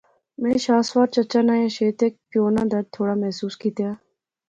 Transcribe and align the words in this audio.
میں 0.41 0.57
شاہ 0.63 0.81
سوار 0.89 1.07
چچا 1.15 1.41
نا 1.47 1.55
یا 1.61 1.69
شیت 1.75 1.97
ہیک 2.03 2.13
پیو 2.29 2.43
ناں 2.55 2.67
درد 2.71 2.87
تھوڑا 2.95 3.15
محسوس 3.23 3.53
کیتیا 3.61 3.91